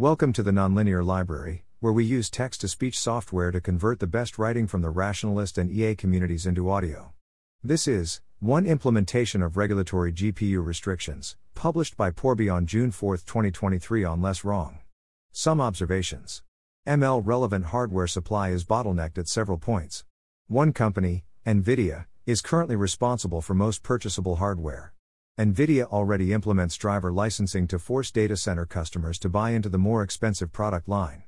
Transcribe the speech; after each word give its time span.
Welcome 0.00 0.32
to 0.32 0.42
the 0.42 0.50
Nonlinear 0.50 1.04
Library, 1.04 1.66
where 1.80 1.92
we 1.92 2.06
use 2.06 2.30
text 2.30 2.62
to 2.62 2.68
speech 2.68 2.98
software 2.98 3.50
to 3.50 3.60
convert 3.60 4.00
the 4.00 4.06
best 4.06 4.38
writing 4.38 4.66
from 4.66 4.80
the 4.80 4.88
rationalist 4.88 5.58
and 5.58 5.70
EA 5.70 5.94
communities 5.94 6.46
into 6.46 6.70
audio. 6.70 7.12
This 7.62 7.86
is 7.86 8.22
one 8.38 8.64
implementation 8.64 9.42
of 9.42 9.58
regulatory 9.58 10.10
GPU 10.10 10.64
restrictions, 10.64 11.36
published 11.54 11.98
by 11.98 12.10
porby 12.10 12.48
on 12.50 12.64
June 12.64 12.90
4, 12.90 13.18
2023 13.18 14.02
on 14.02 14.22
Less 14.22 14.42
Wrong. 14.42 14.78
Some 15.32 15.60
observations. 15.60 16.42
ML 16.88 17.20
relevant 17.22 17.66
hardware 17.66 18.06
supply 18.06 18.52
is 18.52 18.64
bottlenecked 18.64 19.18
at 19.18 19.28
several 19.28 19.58
points. 19.58 20.06
One 20.46 20.72
company, 20.72 21.24
NVIDIA, 21.46 22.06
is 22.24 22.40
currently 22.40 22.74
responsible 22.74 23.42
for 23.42 23.52
most 23.52 23.82
purchasable 23.82 24.36
hardware. 24.36 24.94
NVIDIA 25.38 25.84
already 25.84 26.32
implements 26.32 26.76
driver 26.76 27.10
licensing 27.10 27.66
to 27.68 27.78
force 27.78 28.10
data 28.10 28.36
center 28.36 28.66
customers 28.66 29.18
to 29.20 29.28
buy 29.28 29.50
into 29.50 29.68
the 29.68 29.78
more 29.78 30.02
expensive 30.02 30.52
product 30.52 30.88
line. 30.88 31.22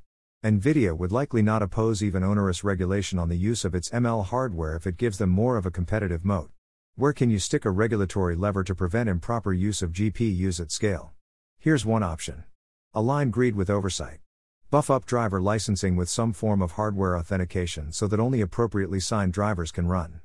NVIDIA 0.44 0.96
would 0.96 1.12
likely 1.12 1.40
not 1.40 1.62
oppose 1.62 2.02
even 2.02 2.22
onerous 2.22 2.64
regulation 2.64 3.18
on 3.18 3.28
the 3.28 3.36
use 3.36 3.64
of 3.64 3.74
its 3.74 3.88
ML 3.90 4.26
hardware 4.26 4.74
if 4.74 4.86
it 4.86 4.96
gives 4.96 5.18
them 5.18 5.30
more 5.30 5.56
of 5.56 5.64
a 5.64 5.70
competitive 5.70 6.24
moat. 6.24 6.50
Where 6.94 7.12
can 7.12 7.30
you 7.30 7.38
stick 7.38 7.64
a 7.64 7.70
regulatory 7.70 8.36
lever 8.36 8.64
to 8.64 8.74
prevent 8.74 9.08
improper 9.08 9.52
use 9.52 9.80
of 9.80 9.92
GPUs 9.92 10.60
at 10.60 10.70
scale? 10.70 11.12
Here's 11.58 11.86
one 11.86 12.02
option 12.02 12.44
Align 12.92 13.30
greed 13.30 13.56
with 13.56 13.70
oversight. 13.70 14.18
Buff 14.68 14.90
up 14.90 15.06
driver 15.06 15.40
licensing 15.40 15.96
with 15.96 16.10
some 16.10 16.32
form 16.32 16.60
of 16.60 16.72
hardware 16.72 17.16
authentication 17.16 17.92
so 17.92 18.06
that 18.08 18.20
only 18.20 18.40
appropriately 18.40 19.00
signed 19.00 19.32
drivers 19.32 19.70
can 19.70 19.86
run. 19.86 20.20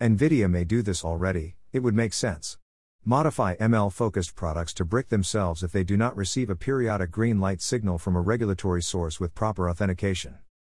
NVIDIA 0.00 0.50
may 0.50 0.64
do 0.64 0.82
this 0.82 1.04
already, 1.04 1.54
it 1.72 1.78
would 1.78 1.94
make 1.94 2.12
sense. 2.12 2.58
Modify 3.06 3.56
ML 3.56 3.90
focused 3.90 4.34
products 4.34 4.74
to 4.74 4.84
brick 4.84 5.08
themselves 5.08 5.62
if 5.62 5.72
they 5.72 5.84
do 5.84 5.96
not 5.96 6.14
receive 6.14 6.50
a 6.50 6.54
periodic 6.54 7.10
green 7.10 7.40
light 7.40 7.62
signal 7.62 7.96
from 7.96 8.14
a 8.14 8.20
regulatory 8.20 8.82
source 8.82 9.18
with 9.18 9.34
proper 9.34 9.70
authentication. 9.70 10.36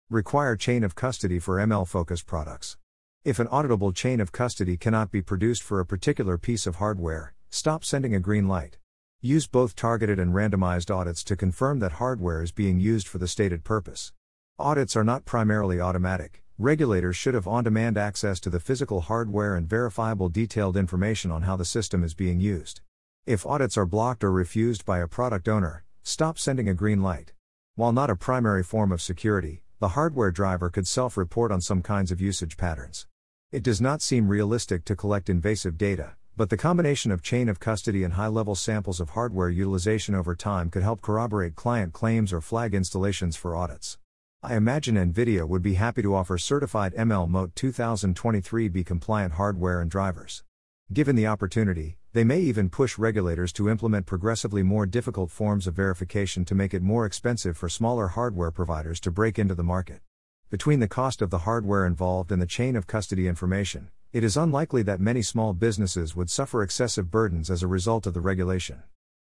Require 0.09 0.55
chain 0.55 0.85
of 0.85 0.95
custody 0.95 1.37
for 1.37 1.57
ML 1.57 1.85
focused 1.85 2.25
products. 2.25 2.77
If 3.25 3.39
an 3.39 3.47
auditable 3.47 3.93
chain 3.93 4.21
of 4.21 4.31
custody 4.31 4.77
cannot 4.77 5.11
be 5.11 5.21
produced 5.21 5.63
for 5.63 5.81
a 5.81 5.85
particular 5.85 6.37
piece 6.37 6.65
of 6.65 6.77
hardware, 6.77 7.33
stop 7.49 7.83
sending 7.83 8.15
a 8.15 8.21
green 8.21 8.47
light. 8.47 8.77
Use 9.19 9.45
both 9.45 9.75
targeted 9.75 10.17
and 10.17 10.33
randomized 10.33 10.89
audits 10.95 11.25
to 11.25 11.35
confirm 11.35 11.79
that 11.79 11.93
hardware 11.93 12.41
is 12.41 12.53
being 12.53 12.79
used 12.79 13.05
for 13.05 13.17
the 13.17 13.27
stated 13.27 13.65
purpose. 13.65 14.13
Audits 14.57 14.95
are 14.95 15.03
not 15.03 15.25
primarily 15.25 15.81
automatic, 15.81 16.42
Regulators 16.59 17.15
should 17.15 17.33
have 17.33 17.47
on 17.47 17.63
demand 17.63 17.97
access 17.97 18.39
to 18.41 18.49
the 18.51 18.59
physical 18.59 19.01
hardware 19.01 19.55
and 19.55 19.67
verifiable 19.67 20.29
detailed 20.29 20.77
information 20.77 21.31
on 21.31 21.41
how 21.41 21.55
the 21.55 21.65
system 21.65 22.03
is 22.03 22.13
being 22.13 22.39
used. 22.39 22.81
If 23.25 23.43
audits 23.43 23.75
are 23.75 23.87
blocked 23.87 24.23
or 24.23 24.31
refused 24.31 24.85
by 24.85 24.99
a 24.99 25.07
product 25.07 25.49
owner, 25.49 25.83
stop 26.03 26.37
sending 26.37 26.69
a 26.69 26.75
green 26.75 27.01
light. 27.01 27.33
While 27.73 27.91
not 27.91 28.11
a 28.11 28.15
primary 28.15 28.61
form 28.61 28.91
of 28.91 29.01
security, 29.01 29.63
the 29.79 29.89
hardware 29.89 30.29
driver 30.29 30.69
could 30.69 30.85
self 30.85 31.17
report 31.17 31.51
on 31.51 31.59
some 31.59 31.81
kinds 31.81 32.11
of 32.11 32.21
usage 32.21 32.55
patterns. 32.55 33.07
It 33.51 33.63
does 33.63 33.81
not 33.81 34.03
seem 34.03 34.27
realistic 34.27 34.85
to 34.85 34.95
collect 34.95 35.31
invasive 35.31 35.75
data, 35.75 36.17
but 36.37 36.51
the 36.51 36.57
combination 36.57 37.09
of 37.09 37.23
chain 37.23 37.49
of 37.49 37.59
custody 37.59 38.03
and 38.03 38.13
high 38.13 38.27
level 38.27 38.53
samples 38.53 38.99
of 38.99 39.11
hardware 39.11 39.49
utilization 39.49 40.13
over 40.13 40.35
time 40.35 40.69
could 40.69 40.83
help 40.83 41.01
corroborate 41.01 41.55
client 41.55 41.93
claims 41.93 42.31
or 42.31 42.41
flag 42.41 42.75
installations 42.75 43.35
for 43.35 43.55
audits. 43.55 43.97
I 44.45 44.57
imagine 44.57 44.95
NVIDIA 44.95 45.47
would 45.47 45.61
be 45.61 45.75
happy 45.75 46.01
to 46.01 46.13
offer 46.13 46.37
certified 46.37 46.93
ML 46.95 47.29
Moat 47.29 47.55
2023B 47.55 48.85
compliant 48.85 49.35
hardware 49.35 49.79
and 49.79 49.89
drivers. 49.89 50.43
Given 50.91 51.15
the 51.15 51.27
opportunity, 51.27 51.95
they 52.11 52.25
may 52.25 52.41
even 52.41 52.69
push 52.69 52.97
regulators 52.97 53.53
to 53.53 53.69
implement 53.69 54.05
progressively 54.05 54.61
more 54.61 54.85
difficult 54.85 55.31
forms 55.31 55.65
of 55.65 55.75
verification 55.75 56.43
to 56.43 56.55
make 56.55 56.73
it 56.73 56.81
more 56.81 57.05
expensive 57.05 57.55
for 57.55 57.69
smaller 57.69 58.09
hardware 58.09 58.51
providers 58.51 58.99
to 58.99 59.11
break 59.11 59.39
into 59.39 59.55
the 59.55 59.63
market. 59.63 60.01
Between 60.49 60.81
the 60.81 60.89
cost 60.89 61.21
of 61.21 61.29
the 61.29 61.45
hardware 61.47 61.85
involved 61.85 62.29
and 62.29 62.41
the 62.41 62.45
chain 62.45 62.75
of 62.75 62.85
custody 62.85 63.29
information, 63.29 63.91
it 64.11 64.25
is 64.25 64.35
unlikely 64.35 64.83
that 64.83 64.99
many 64.99 65.21
small 65.21 65.53
businesses 65.53 66.17
would 66.17 66.29
suffer 66.29 66.61
excessive 66.61 67.09
burdens 67.09 67.49
as 67.49 67.63
a 67.63 67.67
result 67.67 68.05
of 68.05 68.13
the 68.13 68.19
regulation. 68.19 68.83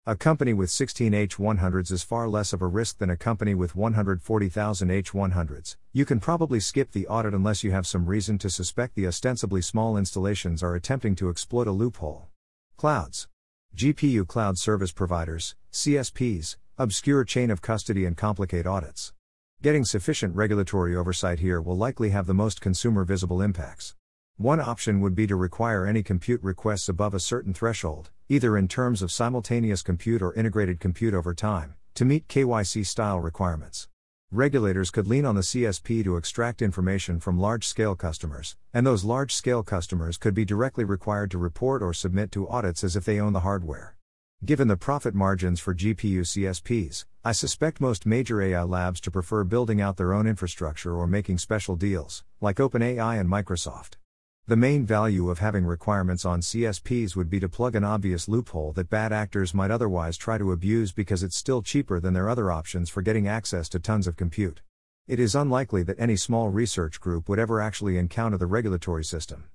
A 0.06 0.18
company 0.18 0.52
with 0.52 0.70
16 0.70 1.14
H100s 1.14 1.90
is 1.90 2.04
far 2.04 2.28
less 2.28 2.52
of 2.52 2.62
a 2.62 2.68
risk 2.68 2.98
than 2.98 3.10
a 3.10 3.16
company 3.16 3.56
with 3.56 3.74
140,000 3.74 4.90
H100s. 4.90 5.78
You 5.94 6.04
can 6.04 6.20
probably 6.20 6.60
skip 6.60 6.92
the 6.92 7.08
audit 7.08 7.34
unless 7.34 7.64
you 7.64 7.72
have 7.72 7.88
some 7.88 8.06
reason 8.06 8.38
to 8.40 8.50
suspect 8.50 8.96
the 8.96 9.08
ostensibly 9.08 9.62
small 9.62 9.96
installations 9.96 10.62
are 10.62 10.76
attempting 10.76 11.16
to 11.16 11.30
exploit 11.30 11.70
a 11.70 11.72
loophole. 11.72 12.28
Clouds. 12.76 13.30
GPU 13.78 14.28
cloud 14.28 14.58
service 14.58 14.92
providers, 14.92 15.56
CSPs, 15.72 16.58
obscure 16.78 17.24
chain 17.24 17.50
of 17.50 17.62
custody 17.62 18.04
and 18.04 18.18
complicate 18.18 18.68
audits. 18.68 19.14
Getting 19.62 19.86
sufficient 19.86 20.36
regulatory 20.36 20.98
oversight 20.98 21.40
here 21.40 21.62
will 21.62 21.78
likely 21.78 22.10
have 22.10 22.28
the 22.28 22.34
most 22.34 22.60
consumer 22.60 23.06
visible 23.06 23.42
impacts. 23.42 23.96
One 24.38 24.60
option 24.60 25.00
would 25.02 25.14
be 25.14 25.28
to 25.28 25.36
require 25.36 25.86
any 25.86 26.02
compute 26.02 26.42
requests 26.42 26.90
above 26.90 27.14
a 27.14 27.20
certain 27.20 27.54
threshold, 27.54 28.10
either 28.30 28.58
in 28.58 28.68
terms 28.68 29.04
of 29.04 29.12
simultaneous 29.12 29.84
compute 29.84 30.24
or 30.24 30.34
integrated 30.34 30.80
compute 30.80 31.14
over 31.14 31.36
time, 31.36 31.76
to 31.94 32.04
meet 32.04 32.28
KYC 32.28 32.84
style 32.84 33.20
requirements. 33.20 33.90
Regulators 34.32 34.90
could 34.90 35.06
lean 35.06 35.26
on 35.26 35.36
the 35.36 35.42
CSP 35.42 36.04
to 36.06 36.18
extract 36.18 36.64
information 36.64 37.20
from 37.20 37.38
large 37.38 37.68
scale 37.68 37.96
customers, 37.96 38.58
and 38.74 38.88
those 38.88 39.04
large 39.04 39.32
scale 39.32 39.62
customers 39.62 40.18
could 40.18 40.34
be 40.34 40.46
directly 40.46 40.84
required 40.84 41.30
to 41.30 41.38
report 41.38 41.84
or 41.84 41.94
submit 41.94 42.32
to 42.32 42.50
audits 42.50 42.84
as 42.84 42.96
if 42.96 43.06
they 43.06 43.20
own 43.20 43.34
the 43.34 43.42
hardware. 43.42 43.96
Given 44.44 44.68
the 44.68 44.76
profit 44.76 45.14
margins 45.14 45.60
for 45.60 45.76
GPU 45.76 46.22
CSPs, 46.22 47.06
I 47.24 47.34
suspect 47.34 47.80
most 47.80 48.08
major 48.08 48.42
AI 48.42 48.64
labs 48.64 49.00
to 49.02 49.12
prefer 49.12 49.44
building 49.44 49.80
out 49.80 49.98
their 49.98 50.12
own 50.12 50.26
infrastructure 50.26 50.98
or 50.98 51.06
making 51.06 51.38
special 51.38 51.76
deals, 51.76 52.24
like 52.42 52.58
OpenAI 52.58 53.20
and 53.20 53.30
Microsoft. 53.30 53.98
The 54.46 54.58
main 54.58 54.86
value 54.86 55.30
of 55.30 55.40
having 55.40 55.64
requirements 55.64 56.26
on 56.26 56.42
CSPs 56.42 57.16
would 57.16 57.30
be 57.30 57.40
to 57.40 57.48
plug 57.48 57.78
an 57.78 57.86
obvious 57.86 58.28
loophole 58.28 58.74
that 58.74 58.90
bad 58.90 59.14
actors 59.14 59.54
might 59.54 59.72
otherwise 59.72 60.18
try 60.18 60.38
to 60.38 60.52
abuse 60.52 60.92
because 60.92 61.24
it's 61.24 61.38
still 61.38 61.62
cheaper 61.62 62.02
than 62.02 62.14
their 62.14 62.28
other 62.28 62.52
options 62.52 62.90
for 62.90 63.02
getting 63.02 63.26
access 63.26 63.70
to 63.70 63.80
tons 63.80 64.06
of 64.06 64.18
compute. 64.18 64.62
It 65.08 65.18
is 65.18 65.34
unlikely 65.34 65.84
that 65.84 65.98
any 65.98 66.18
small 66.18 66.50
research 66.50 67.00
group 67.00 67.30
would 67.30 67.40
ever 67.40 67.62
actually 67.62 67.98
encounter 67.98 68.38
the 68.38 68.46
regulatory 68.46 69.06
system. 69.06 69.46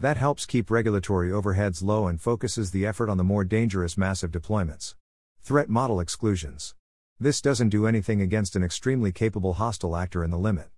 That 0.00 0.16
helps 0.16 0.44
keep 0.44 0.72
regulatory 0.72 1.30
overheads 1.30 1.80
low 1.80 2.08
and 2.08 2.20
focuses 2.20 2.72
the 2.72 2.84
effort 2.84 3.08
on 3.08 3.18
the 3.18 3.22
more 3.22 3.44
dangerous 3.44 3.96
massive 3.96 4.32
deployments. 4.32 4.96
Threat 5.40 5.68
model 5.68 6.00
exclusions. 6.00 6.74
This 7.20 7.40
doesn't 7.40 7.68
do 7.68 7.86
anything 7.86 8.20
against 8.20 8.56
an 8.56 8.64
extremely 8.64 9.12
capable 9.12 9.52
hostile 9.52 9.96
actor 9.96 10.24
in 10.24 10.32
the 10.32 10.36
limit. 10.36 10.70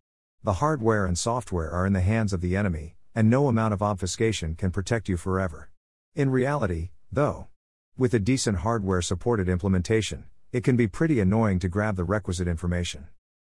The 0.42 0.54
hardware 0.54 1.06
and 1.06 1.18
software 1.18 1.70
are 1.70 1.86
in 1.86 1.94
the 1.94 2.02
hands 2.02 2.34
of 2.34 2.42
the 2.42 2.56
enemy, 2.58 2.96
and 3.14 3.30
no 3.30 3.48
amount 3.48 3.72
of 3.72 3.82
obfuscation 3.82 4.54
can 4.54 4.70
protect 4.70 5.08
you 5.08 5.16
forever. 5.16 5.70
In 6.14 6.30
reality, 6.30 6.90
though, 7.12 7.48
with 7.96 8.12
a 8.14 8.18
decent 8.18 8.58
hardware 8.58 9.02
supported 9.02 9.48
implementation, 9.48 10.24
it 10.52 10.64
can 10.64 10.76
be 10.76 10.88
pretty 10.88 11.20
annoying 11.20 11.58
to 11.60 11.68
grab 11.68 11.96
the 11.96 12.04
requisite 12.04 12.48
information. 12.48 13.06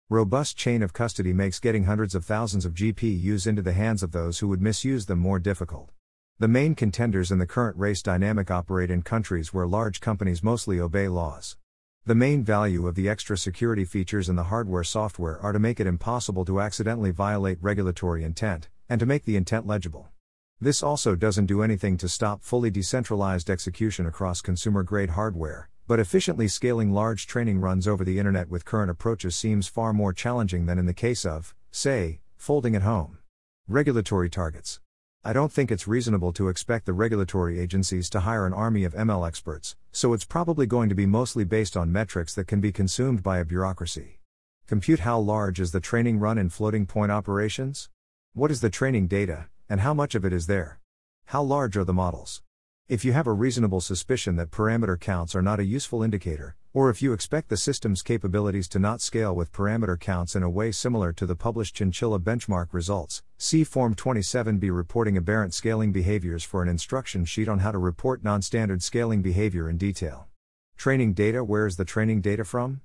Robust 0.10 0.56
chain 0.56 0.82
of 0.82 0.94
custody 0.94 1.34
makes 1.34 1.60
getting 1.60 1.84
hundreds 1.84 2.16
of 2.16 2.24
thousands 2.24 2.66
of 2.66 2.74
GPUs 2.74 3.46
into 3.46 3.62
the 3.62 3.74
hands 3.74 4.04
of 4.04 4.14
those 4.14 4.40
who 4.40 4.48
would 4.48 4.62
misuse 4.62 5.06
them 5.06 5.20
more 5.20 5.40
difficult. 5.40 5.92
The 6.40 6.48
main 6.48 6.76
contenders 6.76 7.32
in 7.32 7.40
the 7.40 7.48
current 7.48 7.76
race 7.78 8.02
dynamic 8.02 8.50
operate 8.50 8.90
in 8.90 9.02
countries 9.02 9.54
where 9.54 9.68
large 9.68 10.00
companies 10.00 10.44
mostly 10.44 10.80
obey 10.80 11.08
laws. 11.08 11.58
The 12.06 12.16
main 12.16 12.42
value 12.42 12.88
of 12.88 12.96
the 12.96 13.10
extra 13.10 13.38
security 13.38 13.84
features 13.84 14.30
in 14.30 14.38
the 14.38 14.46
hardware 14.46 14.86
software 14.86 15.42
are 15.42 15.52
to 15.52 15.60
make 15.60 15.82
it 15.82 15.88
impossible 15.88 16.46
to 16.46 16.62
accidentally 16.62 17.12
violate 17.12 17.58
regulatory 17.60 18.24
intent, 18.24 18.70
and 18.90 19.00
to 19.00 19.06
make 19.06 19.26
the 19.26 19.36
intent 19.36 19.68
legible. 19.68 20.10
This 20.60 20.82
also 20.82 21.16
doesn't 21.16 21.46
do 21.46 21.62
anything 21.62 21.98
to 21.98 22.10
stop 22.10 22.44
fully 22.44 22.72
decentralized 22.72 23.50
execution 23.50 24.06
across 24.06 24.42
consumer 24.42 24.84
grade 24.84 25.12
hardware, 25.12 25.70
but 25.88 26.00
efficiently 26.00 26.48
scaling 26.48 26.92
large 26.92 27.28
training 27.28 27.60
runs 27.60 27.88
over 27.88 28.04
the 28.04 28.18
internet 28.18 28.50
with 28.50 28.66
current 28.66 28.90
approaches 28.90 29.36
seems 29.36 29.68
far 29.68 29.94
more 29.94 30.14
challenging 30.14 30.66
than 30.66 30.80
in 30.80 30.86
the 30.86 30.94
case 30.94 31.26
of, 31.26 31.54
say, 31.72 32.20
folding 32.36 32.76
at 32.76 32.82
home. 32.82 33.20
Regulatory 33.68 34.30
targets. 34.30 34.80
I 35.24 35.34
don't 35.34 35.52
think 35.52 35.72
it's 35.72 35.88
reasonable 35.88 36.32
to 36.34 36.48
expect 36.48 36.86
the 36.86 36.94
regulatory 36.94 37.60
agencies 37.60 38.10
to 38.12 38.22
hire 38.22 38.46
an 38.46 38.54
army 38.54 38.84
of 38.84 38.94
ML 38.94 39.28
experts, 39.28 39.76
so 39.92 40.14
it's 40.14 40.26
probably 40.26 40.66
going 40.66 40.90
to 40.90 40.96
be 40.96 41.06
mostly 41.06 41.44
based 41.44 41.76
on 41.76 41.92
metrics 41.92 42.34
that 42.36 42.48
can 42.48 42.62
be 42.62 42.72
consumed 42.72 43.24
by 43.24 43.40
a 43.40 43.46
bureaucracy. 43.46 44.20
Compute 44.68 45.02
how 45.02 45.20
large 45.20 45.60
is 45.60 45.72
the 45.72 45.80
training 45.80 46.18
run 46.20 46.38
in 46.38 46.50
floating 46.50 46.86
point 46.86 47.12
operations? 47.12 47.90
What 48.38 48.52
is 48.52 48.62
the 48.62 48.70
training 48.70 49.08
data, 49.08 49.48
and 49.68 49.80
how 49.80 49.96
much 49.96 50.14
of 50.14 50.24
it 50.24 50.32
is 50.32 50.46
there? 50.46 50.80
How 51.26 51.42
large 51.42 51.76
are 51.76 51.84
the 51.84 51.92
models? 51.92 52.44
If 52.88 53.04
you 53.04 53.12
have 53.14 53.26
a 53.26 53.34
reasonable 53.34 53.82
suspicion 53.82 54.36
that 54.36 54.52
parameter 54.52 55.00
counts 55.00 55.34
are 55.34 55.42
not 55.42 55.60
a 55.60 55.66
useful 55.66 56.04
indicator, 56.04 56.56
or 56.72 56.92
if 56.92 57.02
you 57.02 57.14
expect 57.14 57.50
the 57.50 57.58
system's 57.58 58.04
capabilities 58.04 58.68
to 58.68 58.78
not 58.78 59.02
scale 59.02 59.36
with 59.36 59.52
parameter 59.52 60.00
counts 60.00 60.36
in 60.36 60.44
a 60.44 60.52
way 60.52 60.72
similar 60.72 61.12
to 61.14 61.26
the 61.26 61.36
published 61.36 61.76
Chinchilla 61.76 62.20
benchmark 62.20 62.68
results, 62.74 63.24
see 63.40 63.64
Form 63.64 63.96
27b 63.96 64.70
reporting 64.72 65.18
aberrant 65.18 65.56
scaling 65.56 65.92
behaviors 65.92 66.44
for 66.44 66.62
an 66.62 66.70
instruction 66.70 67.26
sheet 67.26 67.50
on 67.50 67.58
how 67.58 67.72
to 67.72 67.80
report 67.80 68.24
non 68.24 68.44
standard 68.44 68.84
scaling 68.84 69.24
behavior 69.24 69.68
in 69.68 69.78
detail. 69.78 70.28
Training 70.78 71.14
data 71.14 71.44
Where 71.44 71.66
is 71.66 71.78
the 71.78 71.86
training 71.86 72.22
data 72.22 72.46
from? 72.46 72.82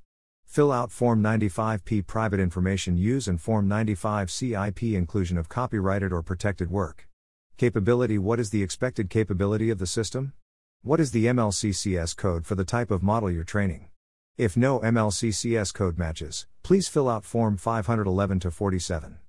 Fill 0.53 0.71
out 0.71 0.93
Form 0.93 1.23
95P 1.23 2.07
Private 2.07 2.39
Information 2.39 2.99
Use 2.99 3.27
and 3.27 3.41
Form 3.41 3.67
95 3.69 4.31
CIP 4.31 4.83
Inclusion 4.83 5.39
of 5.39 5.49
copyrighted 5.49 6.13
or 6.13 6.23
protected 6.23 6.71
work. 6.71 7.09
Capability 7.57 8.19
What 8.19 8.39
is 8.39 8.51
the 8.51 8.63
expected 8.63 9.09
capability 9.09 9.71
of 9.71 9.79
the 9.79 9.87
system? 9.87 10.35
What 10.83 11.01
is 11.01 11.13
the 11.13 11.25
MLCCS 11.25 12.15
code 12.19 12.45
for 12.45 12.55
the 12.55 12.67
type 12.67 12.91
of 12.91 13.03
model 13.03 13.31
you're 13.31 13.45
training? 13.45 13.89
If 14.37 14.55
no 14.55 14.81
MLCCS 14.81 15.73
code 15.73 15.97
matches, 15.97 16.47
please 16.63 16.87
fill 16.87 17.09
out 17.09 17.25
Form 17.25 17.57
511 17.57 18.41
47. 18.41 19.21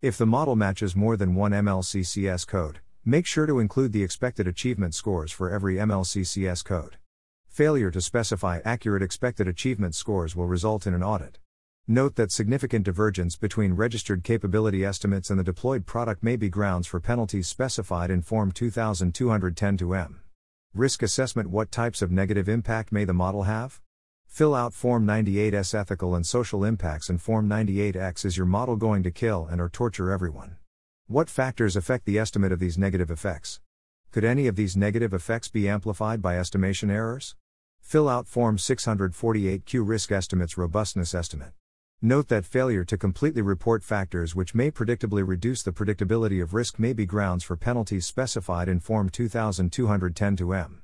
If 0.00 0.18
the 0.18 0.26
model 0.26 0.56
matches 0.56 0.96
more 0.96 1.16
than 1.16 1.36
one 1.36 1.52
MLCCS 1.52 2.44
code, 2.48 2.80
make 3.04 3.26
sure 3.26 3.46
to 3.46 3.60
include 3.60 3.92
the 3.92 4.02
expected 4.02 4.48
achievement 4.48 4.96
scores 4.96 5.30
for 5.30 5.48
every 5.48 5.76
MLCCS 5.76 6.64
code. 6.64 6.96
Failure 7.52 7.90
to 7.90 8.00
specify 8.00 8.60
accurate 8.64 9.02
expected 9.02 9.46
achievement 9.46 9.94
scores 9.94 10.34
will 10.34 10.46
result 10.46 10.86
in 10.86 10.94
an 10.94 11.02
audit. 11.02 11.38
Note 11.86 12.16
that 12.16 12.32
significant 12.32 12.82
divergence 12.82 13.36
between 13.36 13.74
registered 13.74 14.24
capability 14.24 14.86
estimates 14.86 15.28
and 15.28 15.38
the 15.38 15.44
deployed 15.44 15.84
product 15.84 16.22
may 16.22 16.34
be 16.34 16.48
grounds 16.48 16.86
for 16.86 16.98
penalties 16.98 17.48
specified 17.48 18.10
in 18.10 18.22
Form 18.22 18.52
2210 18.52 19.94
M. 19.94 20.22
Risk 20.72 21.02
assessment 21.02 21.50
What 21.50 21.70
types 21.70 22.00
of 22.00 22.10
negative 22.10 22.48
impact 22.48 22.90
may 22.90 23.04
the 23.04 23.12
model 23.12 23.42
have? 23.42 23.82
Fill 24.26 24.54
out 24.54 24.72
Form 24.72 25.06
98S 25.06 25.74
Ethical 25.74 26.14
and 26.14 26.24
Social 26.24 26.64
Impacts 26.64 27.10
and 27.10 27.20
Form 27.20 27.50
98X 27.50 28.24
Is 28.24 28.38
your 28.38 28.46
model 28.46 28.76
going 28.76 29.02
to 29.02 29.10
kill 29.10 29.46
and 29.50 29.60
or 29.60 29.68
torture 29.68 30.10
everyone? 30.10 30.56
What 31.06 31.28
factors 31.28 31.76
affect 31.76 32.06
the 32.06 32.18
estimate 32.18 32.50
of 32.52 32.60
these 32.60 32.78
negative 32.78 33.10
effects? 33.10 33.60
Could 34.10 34.24
any 34.24 34.46
of 34.46 34.56
these 34.56 34.74
negative 34.74 35.12
effects 35.12 35.48
be 35.48 35.68
amplified 35.68 36.22
by 36.22 36.38
estimation 36.38 36.90
errors? 36.90 37.34
Fill 37.82 38.08
out 38.08 38.26
Form 38.26 38.56
648Q 38.56 39.86
Risk 39.86 40.10
Estimates 40.12 40.56
Robustness 40.56 41.14
Estimate. 41.14 41.52
Note 42.00 42.28
that 42.28 42.46
failure 42.46 42.84
to 42.84 42.96
completely 42.96 43.42
report 43.42 43.84
factors 43.84 44.34
which 44.34 44.54
may 44.54 44.70
predictably 44.70 45.22
reduce 45.26 45.62
the 45.62 45.72
predictability 45.72 46.42
of 46.42 46.54
risk 46.54 46.78
may 46.78 46.94
be 46.94 47.04
grounds 47.04 47.44
for 47.44 47.54
penalties 47.54 48.06
specified 48.06 48.66
in 48.66 48.80
Form 48.80 49.10
2210 49.10 50.54
M. 50.54 50.82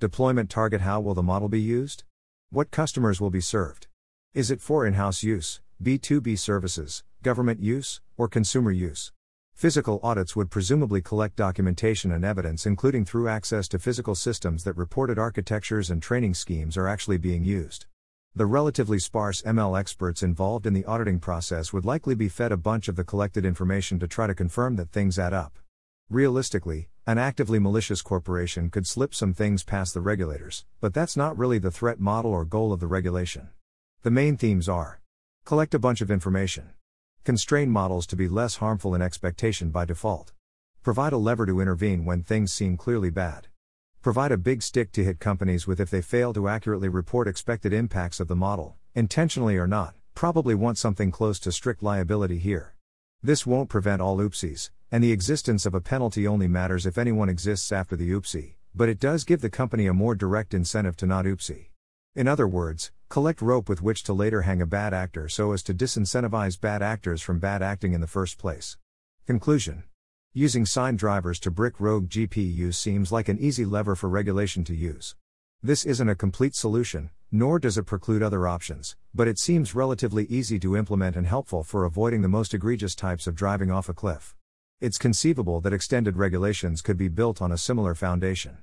Deployment 0.00 0.48
target 0.48 0.80
How 0.80 0.98
will 0.98 1.12
the 1.12 1.22
model 1.22 1.50
be 1.50 1.60
used? 1.60 2.04
What 2.48 2.70
customers 2.70 3.20
will 3.20 3.28
be 3.28 3.42
served? 3.42 3.88
Is 4.32 4.50
it 4.50 4.62
for 4.62 4.86
in 4.86 4.94
house 4.94 5.22
use, 5.22 5.60
B2B 5.82 6.38
services, 6.38 7.04
government 7.22 7.60
use, 7.60 8.00
or 8.16 8.28
consumer 8.28 8.70
use? 8.70 9.12
Physical 9.56 10.00
audits 10.02 10.36
would 10.36 10.50
presumably 10.50 11.00
collect 11.00 11.34
documentation 11.34 12.12
and 12.12 12.26
evidence, 12.26 12.66
including 12.66 13.06
through 13.06 13.28
access 13.28 13.66
to 13.68 13.78
physical 13.78 14.14
systems 14.14 14.64
that 14.64 14.76
reported 14.76 15.18
architectures 15.18 15.88
and 15.88 16.02
training 16.02 16.34
schemes 16.34 16.76
are 16.76 16.86
actually 16.86 17.16
being 17.16 17.42
used. 17.42 17.86
The 18.34 18.44
relatively 18.44 18.98
sparse 18.98 19.40
ML 19.40 19.80
experts 19.80 20.22
involved 20.22 20.66
in 20.66 20.74
the 20.74 20.84
auditing 20.84 21.20
process 21.20 21.72
would 21.72 21.86
likely 21.86 22.14
be 22.14 22.28
fed 22.28 22.52
a 22.52 22.58
bunch 22.58 22.86
of 22.86 22.96
the 22.96 23.04
collected 23.04 23.46
information 23.46 23.98
to 24.00 24.06
try 24.06 24.26
to 24.26 24.34
confirm 24.34 24.76
that 24.76 24.90
things 24.90 25.18
add 25.18 25.32
up. 25.32 25.58
Realistically, 26.10 26.90
an 27.06 27.16
actively 27.16 27.58
malicious 27.58 28.02
corporation 28.02 28.68
could 28.68 28.86
slip 28.86 29.14
some 29.14 29.32
things 29.32 29.64
past 29.64 29.94
the 29.94 30.02
regulators, 30.02 30.66
but 30.82 30.92
that's 30.92 31.16
not 31.16 31.38
really 31.38 31.58
the 31.58 31.70
threat 31.70 31.98
model 31.98 32.30
or 32.30 32.44
goal 32.44 32.74
of 32.74 32.80
the 32.80 32.86
regulation. 32.86 33.48
The 34.02 34.10
main 34.10 34.36
themes 34.36 34.68
are 34.68 35.00
collect 35.46 35.72
a 35.72 35.78
bunch 35.78 36.02
of 36.02 36.10
information 36.10 36.74
Constrain 37.26 37.68
models 37.68 38.06
to 38.06 38.14
be 38.14 38.28
less 38.28 38.54
harmful 38.58 38.94
in 38.94 39.02
expectation 39.02 39.70
by 39.70 39.84
default. 39.84 40.32
Provide 40.84 41.12
a 41.12 41.16
lever 41.16 41.44
to 41.44 41.60
intervene 41.60 42.04
when 42.04 42.22
things 42.22 42.52
seem 42.52 42.76
clearly 42.76 43.10
bad. 43.10 43.48
Provide 44.00 44.30
a 44.30 44.36
big 44.36 44.62
stick 44.62 44.92
to 44.92 45.02
hit 45.02 45.18
companies 45.18 45.66
with 45.66 45.80
if 45.80 45.90
they 45.90 46.00
fail 46.00 46.32
to 46.32 46.46
accurately 46.46 46.88
report 46.88 47.26
expected 47.26 47.72
impacts 47.72 48.20
of 48.20 48.28
the 48.28 48.36
model, 48.36 48.76
intentionally 48.94 49.56
or 49.56 49.66
not, 49.66 49.96
probably 50.14 50.54
want 50.54 50.78
something 50.78 51.10
close 51.10 51.40
to 51.40 51.50
strict 51.50 51.82
liability 51.82 52.38
here. 52.38 52.76
This 53.24 53.44
won't 53.44 53.70
prevent 53.70 54.00
all 54.00 54.18
oopsies, 54.18 54.70
and 54.92 55.02
the 55.02 55.10
existence 55.10 55.66
of 55.66 55.74
a 55.74 55.80
penalty 55.80 56.28
only 56.28 56.46
matters 56.46 56.86
if 56.86 56.96
anyone 56.96 57.28
exists 57.28 57.72
after 57.72 57.96
the 57.96 58.12
oopsie, 58.12 58.54
but 58.72 58.88
it 58.88 59.00
does 59.00 59.24
give 59.24 59.40
the 59.40 59.50
company 59.50 59.88
a 59.88 59.92
more 59.92 60.14
direct 60.14 60.54
incentive 60.54 60.96
to 60.98 61.06
not 61.06 61.24
oopsie. 61.24 61.70
In 62.14 62.28
other 62.28 62.46
words, 62.46 62.92
collect 63.08 63.40
rope 63.40 63.68
with 63.68 63.82
which 63.82 64.02
to 64.04 64.12
later 64.12 64.42
hang 64.42 64.60
a 64.60 64.66
bad 64.66 64.92
actor 64.92 65.28
so 65.28 65.52
as 65.52 65.62
to 65.62 65.74
disincentivize 65.74 66.60
bad 66.60 66.82
actors 66.82 67.22
from 67.22 67.38
bad 67.38 67.62
acting 67.62 67.92
in 67.92 68.00
the 68.00 68.06
first 68.06 68.38
place. 68.38 68.76
Conclusion 69.26 69.84
Using 70.32 70.66
signed 70.66 70.98
drivers 70.98 71.40
to 71.40 71.50
brick 71.50 71.80
rogue 71.80 72.08
GPUs 72.08 72.74
seems 72.74 73.10
like 73.10 73.28
an 73.28 73.38
easy 73.38 73.64
lever 73.64 73.94
for 73.94 74.08
regulation 74.08 74.64
to 74.64 74.74
use. 74.74 75.14
This 75.62 75.84
isn't 75.86 76.08
a 76.08 76.14
complete 76.14 76.54
solution, 76.54 77.10
nor 77.32 77.58
does 77.58 77.78
it 77.78 77.84
preclude 77.84 78.22
other 78.22 78.46
options, 78.46 78.96
but 79.14 79.28
it 79.28 79.38
seems 79.38 79.74
relatively 79.74 80.26
easy 80.26 80.58
to 80.60 80.76
implement 80.76 81.16
and 81.16 81.26
helpful 81.26 81.62
for 81.62 81.84
avoiding 81.84 82.22
the 82.22 82.28
most 82.28 82.52
egregious 82.52 82.94
types 82.94 83.26
of 83.26 83.34
driving 83.34 83.70
off 83.70 83.88
a 83.88 83.94
cliff. 83.94 84.34
It's 84.80 84.98
conceivable 84.98 85.60
that 85.62 85.72
extended 85.72 86.18
regulations 86.18 86.82
could 86.82 86.98
be 86.98 87.08
built 87.08 87.40
on 87.40 87.50
a 87.50 87.58
similar 87.58 87.94
foundation. 87.94 88.58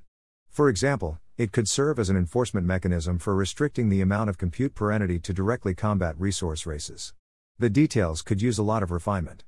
For 0.53 0.69
example, 0.69 1.19
it 1.35 1.51
could 1.51 1.67
serve 1.67 1.97
as 1.97 2.11
an 2.11 2.15
enforcement 2.15 2.67
mechanism 2.67 3.17
for 3.17 3.33
restricting 3.33 3.89
the 3.89 4.01
amount 4.01 4.29
of 4.29 4.37
compute 4.37 4.75
per 4.75 4.91
entity 4.91 5.17
to 5.17 5.33
directly 5.33 5.73
combat 5.73 6.13
resource 6.19 6.67
races. 6.67 7.15
The 7.57 7.71
details 7.71 8.21
could 8.21 8.39
use 8.39 8.59
a 8.59 8.63
lot 8.63 8.83
of 8.83 8.91
refinement. 8.91 9.45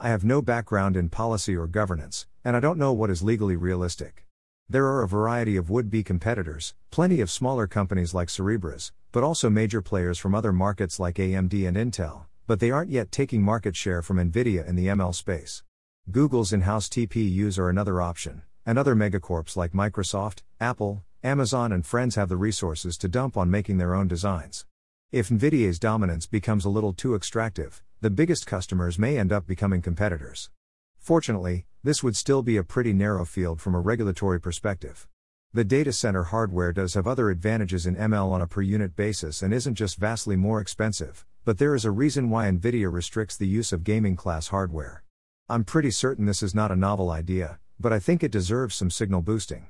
I 0.00 0.08
have 0.08 0.24
no 0.24 0.42
background 0.42 0.96
in 0.96 1.10
policy 1.10 1.54
or 1.54 1.68
governance, 1.68 2.26
and 2.44 2.56
I 2.56 2.60
don't 2.60 2.76
know 2.76 2.92
what 2.92 3.08
is 3.08 3.22
legally 3.22 3.54
realistic. 3.54 4.26
There 4.68 4.86
are 4.86 5.04
a 5.04 5.08
variety 5.08 5.56
of 5.56 5.70
would 5.70 5.90
be 5.90 6.02
competitors, 6.02 6.74
plenty 6.90 7.20
of 7.20 7.30
smaller 7.30 7.68
companies 7.68 8.12
like 8.12 8.26
Cerebras, 8.26 8.90
but 9.12 9.22
also 9.22 9.48
major 9.48 9.80
players 9.80 10.18
from 10.18 10.34
other 10.34 10.52
markets 10.52 10.98
like 10.98 11.18
AMD 11.18 11.68
and 11.68 11.76
Intel, 11.76 12.24
but 12.48 12.58
they 12.58 12.72
aren't 12.72 12.90
yet 12.90 13.12
taking 13.12 13.42
market 13.42 13.76
share 13.76 14.02
from 14.02 14.16
Nvidia 14.16 14.66
in 14.66 14.74
the 14.74 14.88
ML 14.88 15.14
space. 15.14 15.62
Google's 16.10 16.52
in 16.52 16.62
house 16.62 16.88
TPUs 16.88 17.60
are 17.60 17.68
another 17.68 18.02
option, 18.02 18.42
and 18.68 18.78
other 18.78 18.94
megacorps 18.94 19.56
like 19.56 19.72
Microsoft, 19.72 20.42
Apple, 20.60 21.02
Amazon, 21.24 21.72
and 21.72 21.86
friends 21.86 22.16
have 22.16 22.28
the 22.28 22.36
resources 22.36 22.98
to 22.98 23.08
dump 23.08 23.34
on 23.34 23.50
making 23.50 23.78
their 23.78 23.94
own 23.94 24.06
designs. 24.06 24.66
If 25.10 25.30
NVIDIA's 25.30 25.78
dominance 25.78 26.26
becomes 26.26 26.66
a 26.66 26.68
little 26.68 26.92
too 26.92 27.14
extractive, 27.14 27.82
the 28.02 28.10
biggest 28.10 28.46
customers 28.46 28.98
may 28.98 29.16
end 29.16 29.32
up 29.32 29.46
becoming 29.46 29.80
competitors. 29.80 30.50
Fortunately, 30.98 31.64
this 31.82 32.02
would 32.02 32.14
still 32.14 32.42
be 32.42 32.58
a 32.58 32.62
pretty 32.62 32.92
narrow 32.92 33.24
field 33.24 33.58
from 33.58 33.74
a 33.74 33.80
regulatory 33.80 34.38
perspective. 34.38 35.08
The 35.54 35.64
data 35.64 35.90
center 35.90 36.24
hardware 36.24 36.74
does 36.74 36.92
have 36.92 37.06
other 37.06 37.30
advantages 37.30 37.86
in 37.86 37.96
ML 37.96 38.30
on 38.32 38.42
a 38.42 38.46
per 38.46 38.60
unit 38.60 38.94
basis 38.94 39.40
and 39.40 39.54
isn't 39.54 39.76
just 39.76 39.96
vastly 39.96 40.36
more 40.36 40.60
expensive, 40.60 41.24
but 41.46 41.56
there 41.56 41.74
is 41.74 41.86
a 41.86 41.90
reason 41.90 42.28
why 42.28 42.46
NVIDIA 42.46 42.92
restricts 42.92 43.38
the 43.38 43.48
use 43.48 43.72
of 43.72 43.82
gaming 43.82 44.14
class 44.14 44.48
hardware. 44.48 45.04
I'm 45.48 45.64
pretty 45.64 45.90
certain 45.90 46.26
this 46.26 46.42
is 46.42 46.54
not 46.54 46.70
a 46.70 46.76
novel 46.76 47.10
idea, 47.10 47.60
but 47.80 47.92
I 47.92 47.98
think 47.98 48.22
it 48.22 48.32
deserves 48.32 48.74
some 48.74 48.90
signal 48.90 49.22
boosting. 49.22 49.66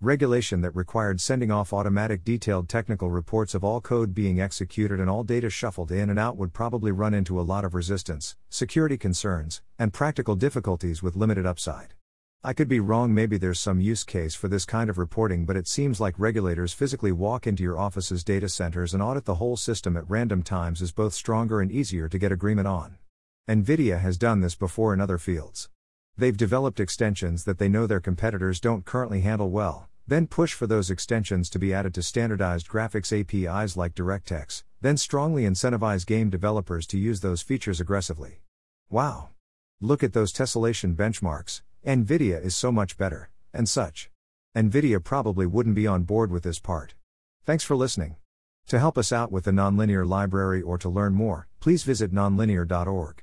Regulation 0.00 0.62
that 0.62 0.74
required 0.74 1.20
sending 1.20 1.52
off 1.52 1.72
automatic 1.72 2.24
detailed 2.24 2.68
technical 2.68 3.08
reports 3.08 3.54
of 3.54 3.62
all 3.62 3.80
code 3.80 4.12
being 4.12 4.40
executed 4.40 4.98
and 4.98 5.08
all 5.08 5.22
data 5.22 5.48
shuffled 5.48 5.92
in 5.92 6.10
and 6.10 6.18
out 6.18 6.36
would 6.36 6.52
probably 6.52 6.90
run 6.90 7.14
into 7.14 7.38
a 7.38 7.42
lot 7.42 7.64
of 7.64 7.72
resistance, 7.72 8.34
security 8.48 8.98
concerns, 8.98 9.62
and 9.78 9.92
practical 9.92 10.34
difficulties 10.34 11.04
with 11.04 11.14
limited 11.14 11.46
upside. 11.46 11.94
I 12.42 12.52
could 12.52 12.66
be 12.66 12.80
wrong, 12.80 13.14
maybe 13.14 13.38
there's 13.38 13.60
some 13.60 13.80
use 13.80 14.02
case 14.02 14.34
for 14.34 14.48
this 14.48 14.64
kind 14.64 14.90
of 14.90 14.98
reporting, 14.98 15.44
but 15.44 15.56
it 15.56 15.68
seems 15.68 16.00
like 16.00 16.18
regulators 16.18 16.72
physically 16.72 17.12
walk 17.12 17.46
into 17.46 17.62
your 17.62 17.78
office's 17.78 18.24
data 18.24 18.48
centers 18.48 18.94
and 18.94 19.00
audit 19.00 19.24
the 19.24 19.36
whole 19.36 19.56
system 19.56 19.96
at 19.96 20.10
random 20.10 20.42
times 20.42 20.82
is 20.82 20.90
both 20.90 21.14
stronger 21.14 21.60
and 21.60 21.70
easier 21.70 22.08
to 22.08 22.18
get 22.18 22.32
agreement 22.32 22.66
on. 22.66 22.98
NVIDIA 23.48 24.00
has 24.00 24.18
done 24.18 24.40
this 24.40 24.56
before 24.56 24.92
in 24.92 25.00
other 25.00 25.18
fields. 25.18 25.68
They've 26.16 26.36
developed 26.36 26.78
extensions 26.78 27.44
that 27.44 27.58
they 27.58 27.68
know 27.68 27.86
their 27.86 28.00
competitors 28.00 28.60
don't 28.60 28.84
currently 28.84 29.22
handle 29.22 29.50
well, 29.50 29.88
then 30.06 30.26
push 30.26 30.52
for 30.52 30.66
those 30.66 30.90
extensions 30.90 31.48
to 31.50 31.58
be 31.58 31.72
added 31.72 31.94
to 31.94 32.02
standardized 32.02 32.68
graphics 32.68 33.12
APIs 33.18 33.76
like 33.76 33.94
DirectX, 33.94 34.62
then 34.80 34.96
strongly 34.96 35.44
incentivize 35.44 36.04
game 36.04 36.28
developers 36.28 36.86
to 36.88 36.98
use 36.98 37.20
those 37.20 37.42
features 37.42 37.80
aggressively. 37.80 38.42
Wow! 38.90 39.30
Look 39.80 40.02
at 40.02 40.12
those 40.12 40.32
tessellation 40.32 40.94
benchmarks, 40.94 41.62
NVIDIA 41.86 42.44
is 42.44 42.54
so 42.54 42.70
much 42.70 42.98
better, 42.98 43.30
and 43.52 43.68
such. 43.68 44.10
NVIDIA 44.54 45.02
probably 45.02 45.46
wouldn't 45.46 45.74
be 45.74 45.86
on 45.86 46.02
board 46.02 46.30
with 46.30 46.42
this 46.42 46.58
part. 46.58 46.94
Thanks 47.44 47.64
for 47.64 47.74
listening. 47.74 48.16
To 48.68 48.78
help 48.78 48.96
us 48.96 49.12
out 49.12 49.32
with 49.32 49.44
the 49.44 49.50
nonlinear 49.50 50.06
library 50.06 50.62
or 50.62 50.78
to 50.78 50.88
learn 50.88 51.14
more, 51.14 51.48
please 51.58 51.82
visit 51.82 52.12
nonlinear.org. 52.12 53.22